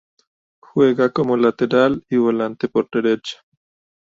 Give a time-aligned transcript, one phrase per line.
[0.63, 3.45] Juega como lateral y volante por derecha.